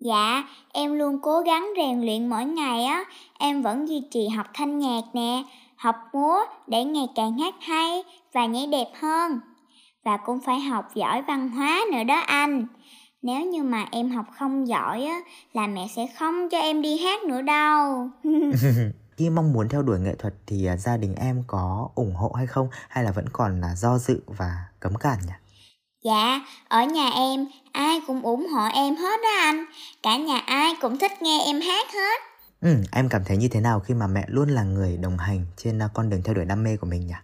Dạ, 0.00 0.44
em 0.72 0.98
luôn 0.98 1.18
cố 1.22 1.40
gắng 1.40 1.72
rèn 1.76 2.00
luyện 2.00 2.30
mỗi 2.30 2.44
ngày 2.44 2.84
á. 2.84 3.04
Em 3.38 3.62
vẫn 3.62 3.88
duy 3.88 4.02
trì 4.10 4.28
học 4.28 4.46
thanh 4.54 4.78
nhạc 4.78 5.02
nè, 5.14 5.42
học 5.76 5.96
múa 6.12 6.38
để 6.66 6.84
ngày 6.84 7.06
càng 7.14 7.38
hát 7.38 7.54
hay 7.60 8.02
và 8.32 8.46
nhảy 8.46 8.66
đẹp 8.66 8.88
hơn. 9.00 9.40
Và 10.04 10.16
cũng 10.16 10.40
phải 10.40 10.60
học 10.60 10.84
giỏi 10.94 11.22
văn 11.22 11.48
hóa 11.48 11.80
nữa 11.92 12.04
đó 12.04 12.20
anh. 12.26 12.66
Nếu 13.22 13.46
như 13.46 13.62
mà 13.62 13.86
em 13.90 14.10
học 14.10 14.26
không 14.38 14.68
giỏi 14.68 15.04
á, 15.04 15.20
là 15.52 15.66
mẹ 15.66 15.86
sẽ 15.96 16.06
không 16.18 16.48
cho 16.50 16.58
em 16.58 16.82
đi 16.82 16.98
hát 16.98 17.22
nữa 17.22 17.42
đâu. 17.42 18.08
Khi 19.16 19.30
mong 19.30 19.52
muốn 19.52 19.68
theo 19.68 19.82
đuổi 19.82 20.00
nghệ 20.00 20.14
thuật 20.14 20.34
thì 20.46 20.66
à, 20.66 20.76
gia 20.76 20.96
đình 20.96 21.14
em 21.14 21.42
có 21.46 21.88
ủng 21.94 22.14
hộ 22.14 22.32
hay 22.32 22.46
không 22.46 22.68
hay 22.88 23.04
là 23.04 23.12
vẫn 23.12 23.24
còn 23.32 23.60
là 23.60 23.74
do 23.74 23.98
dự 23.98 24.20
và 24.26 24.64
cấm 24.80 24.94
cản 24.94 25.18
nhỉ? 25.26 25.32
Dạ, 26.04 26.40
ở 26.68 26.84
nhà 26.84 27.10
em 27.10 27.46
ai 27.72 28.00
cũng 28.06 28.22
ủng 28.22 28.46
hộ 28.46 28.68
em 28.74 28.96
hết 28.96 29.20
đó 29.22 29.28
anh. 29.40 29.64
Cả 30.02 30.16
nhà 30.16 30.38
ai 30.38 30.74
cũng 30.80 30.98
thích 30.98 31.22
nghe 31.22 31.42
em 31.46 31.60
hát 31.60 31.86
hết. 31.94 32.20
Ừ, 32.60 32.76
em 32.92 33.08
cảm 33.08 33.22
thấy 33.24 33.36
như 33.36 33.48
thế 33.48 33.60
nào 33.60 33.80
khi 33.80 33.94
mà 33.94 34.06
mẹ 34.06 34.24
luôn 34.28 34.48
là 34.48 34.62
người 34.62 34.96
đồng 34.96 35.18
hành 35.18 35.46
trên 35.56 35.82
à, 35.82 35.88
con 35.94 36.10
đường 36.10 36.22
theo 36.24 36.34
đuổi 36.34 36.44
đam 36.44 36.64
mê 36.64 36.76
của 36.76 36.86
mình 36.86 37.06
nhỉ? 37.06 37.14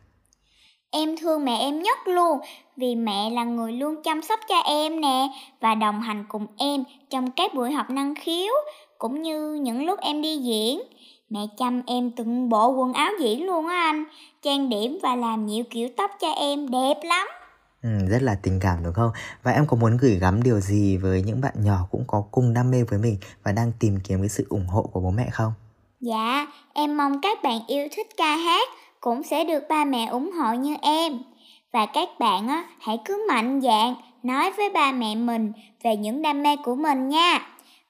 Em 0.91 1.17
thương 1.17 1.45
mẹ 1.45 1.59
em 1.59 1.83
nhất 1.83 1.99
luôn 2.07 2.39
vì 2.77 2.95
mẹ 2.95 3.31
là 3.31 3.45
người 3.45 3.73
luôn 3.73 4.03
chăm 4.03 4.23
sóc 4.23 4.41
cho 4.49 4.57
em 4.57 5.01
nè 5.01 5.29
và 5.61 5.75
đồng 5.75 6.01
hành 6.01 6.25
cùng 6.29 6.47
em 6.59 6.85
trong 7.11 7.31
các 7.31 7.55
buổi 7.55 7.73
học 7.73 7.91
năng 7.91 8.15
khiếu 8.15 8.53
cũng 8.99 9.23
như 9.23 9.55
những 9.55 9.87
lúc 9.87 10.01
em 10.01 10.23
đi 10.23 10.37
diễn. 10.37 10.81
Mẹ 11.31 11.41
chăm 11.59 11.83
em 11.87 12.11
từng 12.11 12.49
bộ 12.49 12.69
quần 12.69 12.93
áo 12.93 13.13
diễn 13.21 13.47
luôn 13.47 13.67
á 13.67 13.81
anh, 13.81 14.05
trang 14.43 14.69
điểm 14.69 14.99
và 15.03 15.17
làm 15.17 15.47
nhiều 15.47 15.65
kiểu 15.71 15.89
tóc 15.97 16.11
cho 16.21 16.29
em 16.33 16.71
đẹp 16.71 16.95
lắm. 17.03 17.27
Ừ, 17.83 17.89
rất 18.11 18.23
là 18.23 18.39
tình 18.43 18.61
cảm 18.63 18.85
đúng 18.85 18.95
không? 18.95 19.11
Và 19.43 19.53
em 19.53 19.67
có 19.67 19.77
muốn 19.77 19.97
gửi 19.97 20.19
gắm 20.21 20.43
điều 20.43 20.61
gì 20.61 20.97
với 20.97 21.23
những 21.23 21.41
bạn 21.41 21.55
nhỏ 21.57 21.79
cũng 21.91 22.05
có 22.07 22.25
cùng 22.31 22.55
đam 22.55 22.71
mê 22.71 22.83
với 22.83 22.99
mình 22.99 23.17
và 23.43 23.53
đang 23.53 23.73
tìm 23.81 23.99
kiếm 24.09 24.21
cái 24.21 24.29
sự 24.29 24.47
ủng 24.49 24.67
hộ 24.67 24.83
của 24.83 25.01
bố 25.01 25.11
mẹ 25.11 25.29
không? 25.33 25.53
Dạ, 26.01 26.47
em 26.73 26.97
mong 26.97 27.21
các 27.21 27.43
bạn 27.43 27.61
yêu 27.67 27.89
thích 27.97 28.07
ca 28.17 28.37
hát 28.37 28.69
cũng 29.01 29.23
sẽ 29.23 29.45
được 29.45 29.63
ba 29.69 29.85
mẹ 29.85 30.07
ủng 30.07 30.31
hộ 30.33 30.55
như 30.55 30.77
em. 30.83 31.19
Và 31.73 31.87
các 31.87 32.09
bạn 32.21 32.49
á, 32.49 32.65
hãy 32.81 32.99
cứ 33.05 33.27
mạnh 33.29 33.61
dạn 33.61 33.95
nói 34.23 34.53
với 34.57 34.71
ba 34.71 34.93
mẹ 34.93 35.15
mình 35.15 35.53
về 35.85 35.97
những 35.97 36.23
đam 36.23 36.43
mê 36.43 36.57
của 36.65 36.75
mình 36.75 37.09
nha. 37.09 37.41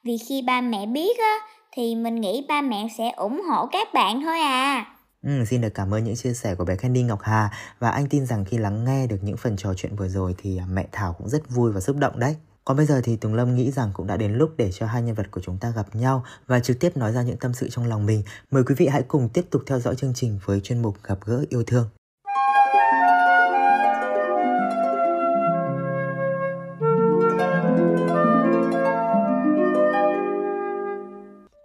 Vì 0.03 0.17
khi 0.29 0.41
ba 0.41 0.61
mẹ 0.61 0.85
biết 0.85 1.17
á, 1.17 1.35
thì 1.71 1.95
mình 1.95 2.15
nghĩ 2.15 2.45
ba 2.49 2.61
mẹ 2.61 2.87
sẽ 2.97 3.09
ủng 3.09 3.41
hộ 3.49 3.65
các 3.65 3.87
bạn 3.93 4.21
thôi 4.21 4.39
à. 4.39 4.85
Ừ, 5.23 5.45
xin 5.47 5.61
được 5.61 5.73
cảm 5.73 5.93
ơn 5.93 6.03
những 6.03 6.15
chia 6.15 6.33
sẻ 6.33 6.55
của 6.55 6.65
bé 6.65 6.75
Candy 6.75 7.03
Ngọc 7.03 7.19
Hà 7.21 7.49
và 7.79 7.89
anh 7.89 8.09
tin 8.09 8.25
rằng 8.25 8.45
khi 8.45 8.57
lắng 8.57 8.83
nghe 8.85 9.07
được 9.07 9.19
những 9.21 9.37
phần 9.37 9.57
trò 9.57 9.73
chuyện 9.77 9.95
vừa 9.95 10.07
rồi 10.07 10.35
thì 10.37 10.59
mẹ 10.69 10.87
Thảo 10.91 11.15
cũng 11.17 11.29
rất 11.29 11.49
vui 11.49 11.71
và 11.71 11.79
xúc 11.79 11.97
động 11.97 12.19
đấy. 12.19 12.35
Còn 12.67 12.77
bây 12.77 12.85
giờ 12.85 13.01
thì 13.03 13.15
Tùng 13.15 13.33
Lâm 13.33 13.55
nghĩ 13.55 13.71
rằng 13.71 13.89
cũng 13.93 14.07
đã 14.07 14.17
đến 14.17 14.33
lúc 14.33 14.51
để 14.57 14.71
cho 14.71 14.85
hai 14.85 15.01
nhân 15.01 15.15
vật 15.15 15.31
của 15.31 15.41
chúng 15.41 15.57
ta 15.57 15.71
gặp 15.75 15.95
nhau 15.95 16.23
và 16.47 16.59
trực 16.59 16.79
tiếp 16.79 16.97
nói 16.97 17.11
ra 17.11 17.21
những 17.21 17.37
tâm 17.37 17.53
sự 17.53 17.69
trong 17.69 17.87
lòng 17.87 18.05
mình. 18.05 18.23
Mời 18.51 18.63
quý 18.63 18.75
vị 18.77 18.87
hãy 18.87 19.03
cùng 19.07 19.29
tiếp 19.29 19.45
tục 19.49 19.61
theo 19.65 19.79
dõi 19.79 19.95
chương 19.95 20.13
trình 20.13 20.39
với 20.45 20.59
chuyên 20.59 20.81
mục 20.81 20.97
Gặp 21.03 21.19
gỡ 21.25 21.45
yêu 21.49 21.63
thương. 21.67 21.89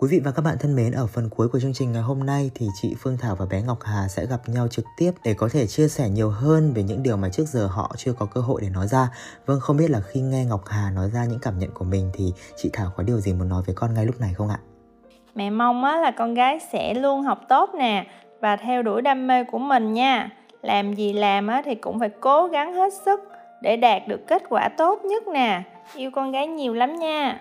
Quý 0.03 0.09
vị 0.11 0.21
và 0.25 0.33
các 0.37 0.43
bạn 0.43 0.57
thân 0.61 0.77
mến, 0.77 0.93
ở 0.93 1.07
phần 1.07 1.29
cuối 1.31 1.49
của 1.49 1.61
chương 1.61 1.73
trình 1.73 1.93
ngày 1.93 2.03
hôm 2.03 2.27
nay 2.27 2.51
thì 2.55 2.67
chị 2.75 2.95
Phương 2.99 3.17
Thảo 3.21 3.37
và 3.37 3.47
bé 3.51 3.63
Ngọc 3.63 3.79
Hà 3.83 4.09
sẽ 4.09 4.27
gặp 4.27 4.41
nhau 4.47 4.69
trực 4.69 4.85
tiếp 4.97 5.11
để 5.25 5.35
có 5.35 5.49
thể 5.53 5.67
chia 5.67 5.89
sẻ 5.89 6.09
nhiều 6.09 6.31
hơn 6.31 6.73
về 6.73 6.83
những 6.83 7.03
điều 7.03 7.17
mà 7.17 7.29
trước 7.29 7.45
giờ 7.49 7.67
họ 7.67 7.95
chưa 7.97 8.13
có 8.13 8.27
cơ 8.27 8.41
hội 8.41 8.61
để 8.63 8.69
nói 8.71 8.89
ra. 8.89 9.09
Vâng, 9.47 9.61
không 9.61 9.77
biết 9.77 9.91
là 9.91 10.01
khi 10.01 10.21
nghe 10.21 10.45
Ngọc 10.45 10.61
Hà 10.67 10.91
nói 10.91 11.11
ra 11.11 11.25
những 11.25 11.39
cảm 11.43 11.59
nhận 11.59 11.71
của 11.75 11.85
mình 11.85 12.11
thì 12.15 12.33
chị 12.57 12.71
Thảo 12.73 12.91
có 12.97 13.03
điều 13.03 13.21
gì 13.21 13.33
muốn 13.33 13.49
nói 13.49 13.63
với 13.67 13.75
con 13.75 13.95
ngay 13.95 14.07
lúc 14.07 14.21
này 14.21 14.35
không 14.35 14.49
ạ? 14.49 14.59
Mẹ 15.35 15.51
mong 15.51 15.85
á 15.85 15.97
là 15.97 16.11
con 16.11 16.35
gái 16.35 16.59
sẽ 16.73 16.95
luôn 16.95 17.23
học 17.23 17.41
tốt 17.49 17.71
nè 17.75 18.07
và 18.41 18.57
theo 18.57 18.83
đuổi 18.83 19.03
đam 19.03 19.27
mê 19.27 19.45
của 19.45 19.59
mình 19.59 19.93
nha. 19.93 20.31
Làm 20.63 20.95
gì 20.95 21.13
làm 21.13 21.47
á 21.47 21.63
thì 21.65 21.75
cũng 21.75 21.99
phải 21.99 22.11
cố 22.21 22.47
gắng 22.47 22.75
hết 22.75 22.93
sức 23.05 23.21
để 23.63 23.77
đạt 23.77 24.09
được 24.09 24.27
kết 24.27 24.43
quả 24.49 24.69
tốt 24.69 25.05
nhất 25.05 25.29
nè. 25.29 25.63
Yêu 25.95 26.11
con 26.15 26.33
gái 26.33 26.47
nhiều 26.47 26.75
lắm 26.75 26.97
nha. 26.97 27.41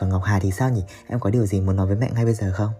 Còn 0.00 0.10
Ngọc 0.10 0.22
Hà 0.24 0.38
thì 0.38 0.50
sao 0.50 0.70
nhỉ? 0.70 0.82
Em 1.08 1.20
có 1.20 1.30
điều 1.30 1.46
gì 1.46 1.60
muốn 1.60 1.76
nói 1.76 1.86
với 1.86 1.96
mẹ 1.96 2.10
ngay 2.14 2.24
bây 2.24 2.34
giờ 2.34 2.52
không? 2.54 2.70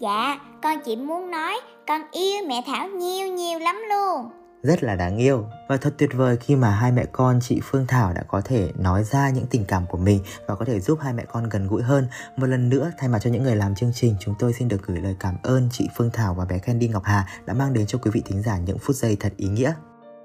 Dạ, 0.00 0.40
con 0.62 0.78
chỉ 0.84 0.96
muốn 0.96 1.30
nói 1.30 1.54
con 1.88 2.02
yêu 2.12 2.42
mẹ 2.48 2.62
Thảo 2.66 2.88
nhiều 2.88 3.28
nhiều 3.28 3.58
lắm 3.58 3.76
luôn. 3.90 4.30
rất 4.62 4.82
là 4.82 4.94
đáng 4.94 5.16
yêu 5.16 5.44
và 5.68 5.76
thật 5.76 5.94
tuyệt 5.98 6.10
vời 6.14 6.36
khi 6.36 6.56
mà 6.56 6.70
hai 6.70 6.92
mẹ 6.92 7.04
con 7.12 7.38
chị 7.42 7.60
Phương 7.62 7.86
Thảo 7.86 8.12
đã 8.12 8.22
có 8.28 8.40
thể 8.44 8.72
nói 8.78 9.04
ra 9.04 9.30
những 9.30 9.46
tình 9.46 9.64
cảm 9.64 9.86
của 9.86 9.98
mình 9.98 10.20
và 10.46 10.54
có 10.54 10.64
thể 10.64 10.80
giúp 10.80 10.98
hai 11.02 11.12
mẹ 11.12 11.24
con 11.32 11.48
gần 11.48 11.66
gũi 11.66 11.82
hơn. 11.82 12.08
Một 12.36 12.46
lần 12.46 12.68
nữa 12.68 12.90
thay 12.98 13.08
mặt 13.08 13.18
cho 13.22 13.30
những 13.30 13.42
người 13.42 13.56
làm 13.56 13.74
chương 13.74 13.92
trình, 13.94 14.14
chúng 14.20 14.34
tôi 14.38 14.52
xin 14.52 14.68
được 14.68 14.86
gửi 14.86 15.00
lời 15.00 15.16
cảm 15.20 15.36
ơn 15.42 15.68
chị 15.72 15.88
Phương 15.96 16.10
Thảo 16.12 16.34
và 16.34 16.44
bé 16.44 16.58
Candy 16.58 16.88
Ngọc 16.88 17.02
Hà 17.04 17.26
đã 17.46 17.54
mang 17.54 17.72
đến 17.72 17.86
cho 17.86 17.98
quý 17.98 18.10
vị 18.14 18.22
thính 18.26 18.42
giả 18.42 18.58
những 18.58 18.78
phút 18.78 18.96
giây 18.96 19.16
thật 19.20 19.32
ý 19.36 19.48
nghĩa. 19.48 19.72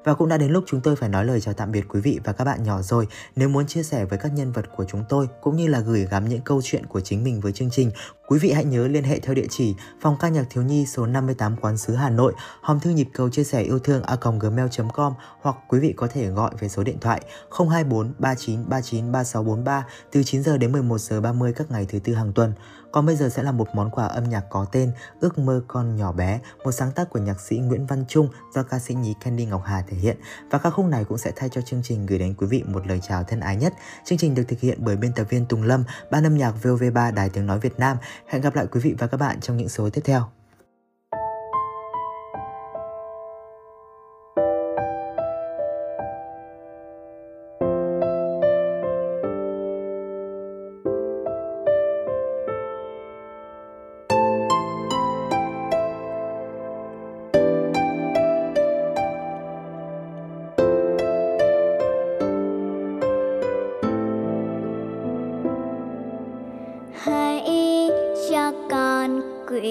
Và 0.07 0.13
cũng 0.13 0.29
đã 0.29 0.37
đến 0.37 0.51
lúc 0.51 0.63
chúng 0.67 0.81
tôi 0.81 0.95
phải 0.95 1.09
nói 1.09 1.25
lời 1.25 1.41
chào 1.41 1.53
tạm 1.53 1.71
biệt 1.71 1.85
quý 1.89 1.99
vị 2.01 2.19
và 2.23 2.33
các 2.33 2.43
bạn 2.43 2.63
nhỏ 2.63 2.81
rồi. 2.81 3.07
Nếu 3.35 3.49
muốn 3.49 3.67
chia 3.67 3.83
sẻ 3.83 4.05
với 4.05 4.19
các 4.19 4.33
nhân 4.33 4.51
vật 4.51 4.65
của 4.75 4.85
chúng 4.85 5.03
tôi 5.09 5.27
cũng 5.41 5.55
như 5.55 5.67
là 5.67 5.79
gửi 5.79 6.07
gắm 6.11 6.29
những 6.29 6.41
câu 6.41 6.61
chuyện 6.63 6.85
của 6.85 7.01
chính 7.01 7.23
mình 7.23 7.39
với 7.41 7.51
chương 7.51 7.69
trình, 7.69 7.91
quý 8.27 8.39
vị 8.39 8.51
hãy 8.51 8.65
nhớ 8.65 8.87
liên 8.87 9.03
hệ 9.03 9.19
theo 9.19 9.35
địa 9.35 9.47
chỉ 9.49 9.75
phòng 10.01 10.15
ca 10.19 10.29
nhạc 10.29 10.45
thiếu 10.49 10.63
nhi 10.63 10.85
số 10.85 11.05
58 11.05 11.55
Quán 11.61 11.77
sứ 11.77 11.95
Hà 11.95 12.09
Nội, 12.09 12.33
hòm 12.61 12.79
thư 12.79 12.89
nhịp 12.89 13.07
cầu 13.13 13.29
chia 13.29 13.43
sẻ 13.43 13.61
yêu 13.61 13.79
thương 13.79 14.03
a 14.03 14.15
gmail.com 14.39 15.13
hoặc 15.41 15.55
quý 15.69 15.79
vị 15.79 15.93
có 15.97 16.07
thể 16.07 16.27
gọi 16.27 16.51
về 16.59 16.69
số 16.69 16.83
điện 16.83 16.97
thoại 17.01 17.21
024 17.69 18.13
39 18.19 18.69
39 18.69 19.11
3643 19.11 19.85
từ 20.11 20.23
9 20.23 20.43
giờ 20.43 20.57
đến 20.57 20.71
11 20.71 20.97
giờ 20.97 21.21
30 21.21 21.53
các 21.55 21.71
ngày 21.71 21.85
thứ 21.89 21.99
tư 21.99 22.13
hàng 22.13 22.33
tuần. 22.33 22.53
Còn 22.91 23.05
bây 23.05 23.15
giờ 23.15 23.29
sẽ 23.29 23.43
là 23.43 23.51
một 23.51 23.67
món 23.73 23.89
quà 23.89 24.05
âm 24.05 24.29
nhạc 24.29 24.43
có 24.49 24.65
tên 24.71 24.91
Ước 25.19 25.37
mơ 25.37 25.61
con 25.67 25.95
nhỏ 25.95 26.11
bé, 26.11 26.39
một 26.63 26.71
sáng 26.71 26.91
tác 26.91 27.09
của 27.09 27.19
nhạc 27.19 27.41
sĩ 27.41 27.57
Nguyễn 27.57 27.85
Văn 27.85 28.05
Trung 28.07 28.29
do 28.55 28.63
ca 28.63 28.79
sĩ 28.79 28.93
nhí 28.93 29.13
Candy 29.23 29.45
Ngọc 29.45 29.61
Hà 29.65 29.81
thể 29.87 29.97
hiện. 29.97 30.17
Và 30.51 30.57
ca 30.57 30.69
khúc 30.69 30.85
này 30.85 31.03
cũng 31.03 31.17
sẽ 31.17 31.31
thay 31.35 31.49
cho 31.49 31.61
chương 31.61 31.83
trình 31.83 32.05
gửi 32.05 32.19
đến 32.19 32.33
quý 32.37 32.47
vị 32.47 32.63
một 32.67 32.87
lời 32.87 32.99
chào 33.07 33.23
thân 33.23 33.39
ái 33.39 33.55
nhất. 33.55 33.73
Chương 34.05 34.17
trình 34.17 34.35
được 34.35 34.43
thực 34.47 34.59
hiện 34.59 34.77
bởi 34.81 34.95
biên 34.95 35.13
tập 35.13 35.27
viên 35.29 35.45
Tùng 35.45 35.63
Lâm, 35.63 35.83
ban 36.11 36.23
âm 36.23 36.37
nhạc 36.37 36.53
VOV3 36.63 37.13
Đài 37.13 37.29
Tiếng 37.29 37.45
Nói 37.45 37.59
Việt 37.59 37.79
Nam. 37.79 37.97
Hẹn 38.27 38.41
gặp 38.41 38.55
lại 38.55 38.65
quý 38.71 38.79
vị 38.79 38.95
và 38.97 39.07
các 39.07 39.17
bạn 39.17 39.39
trong 39.41 39.57
những 39.57 39.69
số 39.69 39.89
tiếp 39.89 40.01
theo. 40.05 40.36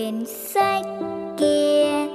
quyển 0.07 0.25
sách 0.27 0.87
kia 1.37 2.07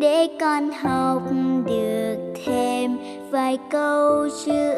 để 0.00 0.28
con 0.40 0.70
học 0.70 1.22
được 1.66 2.16
thêm 2.44 2.98
vài 3.30 3.58
câu 3.70 4.28
chữ. 4.44 4.74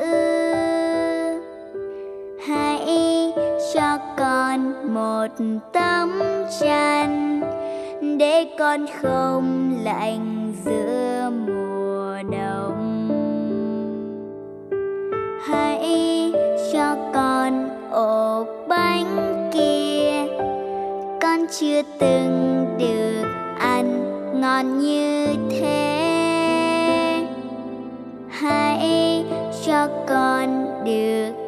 Hãy 2.47 3.33
cho 3.75 3.99
con 4.19 4.75
một 4.95 5.27
tấm 5.73 6.23
chăn 6.61 7.41
để 8.19 8.47
con 8.59 8.87
không 9.03 9.79
lạnh 9.85 10.53
giữa 10.64 11.17
chưa 21.50 21.82
từng 21.98 22.66
được 22.78 23.22
ăn 23.58 24.04
ngon 24.40 24.78
như 24.78 25.26
thế. 25.50 27.26
Hãy 28.28 29.24
cho 29.66 29.88
con 30.08 30.66
được 30.84 31.47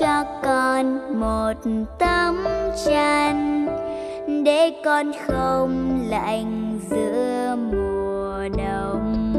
cho 0.00 0.24
con 0.42 1.20
một 1.20 1.52
tấm 1.98 2.44
chăn, 2.86 3.66
để 4.44 4.72
con 4.84 5.12
không 5.26 6.00
lạnh 6.10 6.78
giữa 6.90 7.56
mùa 7.56 8.48
đông. 8.58 9.32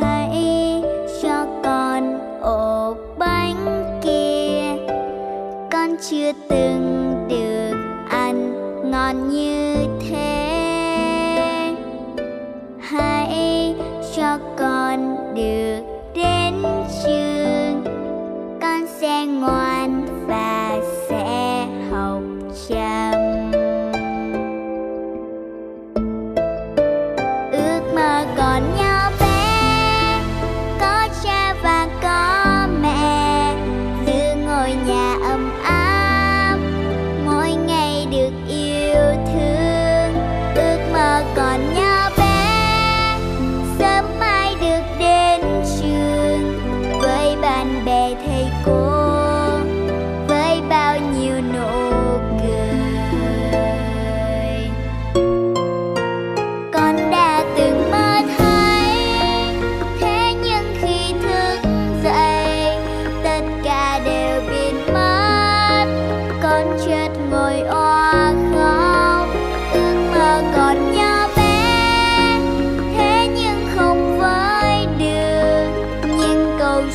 Hãy 0.00 0.82
cho 1.22 1.46
con 1.64 2.18
ổ 2.40 2.94
bánh 3.18 3.84
kia, 4.02 4.62
con 5.72 5.96
chưa 6.10 6.32
từng 6.48 7.14
được 7.28 7.74
ăn 8.10 8.52
ngon 8.90 9.28
như 9.28 9.69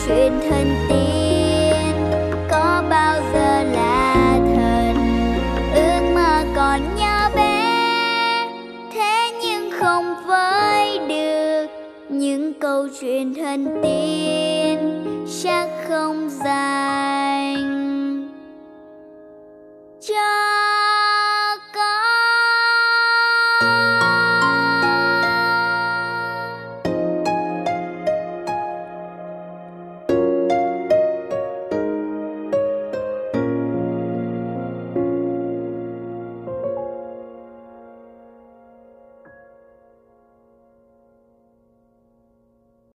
chuyện 0.08 0.39
thân 0.49 0.75
tin 0.89 1.95
có 2.49 2.84
bao 2.89 3.21
giờ 3.34 3.63
là 3.63 4.39
thật 4.55 4.93
ước 5.75 6.13
mơ 6.15 6.43
còn 6.55 6.95
nhỏ 6.95 7.29
bé? 7.36 8.47
Thế 8.93 9.31
nhưng 9.43 9.71
không 9.79 10.15
với 10.27 10.99
được 11.08 11.67
những 12.10 12.53
câu 12.60 12.88
chuyện 13.01 13.34
thân 13.36 13.79
tin 13.84 14.79
chắc 15.43 15.69
không 15.88 16.29
dài 16.29 16.85